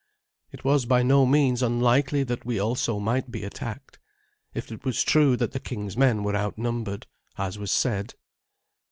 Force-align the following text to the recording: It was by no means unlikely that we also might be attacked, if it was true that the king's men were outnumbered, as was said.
It 0.51 0.63
was 0.65 0.87
by 0.87 1.03
no 1.03 1.27
means 1.27 1.61
unlikely 1.61 2.23
that 2.23 2.43
we 2.43 2.57
also 2.59 2.97
might 2.97 3.29
be 3.29 3.43
attacked, 3.43 3.99
if 4.51 4.71
it 4.71 4.83
was 4.83 5.03
true 5.03 5.37
that 5.37 5.51
the 5.51 5.59
king's 5.59 5.95
men 5.95 6.23
were 6.23 6.35
outnumbered, 6.35 7.05
as 7.37 7.59
was 7.59 7.71
said. 7.71 8.15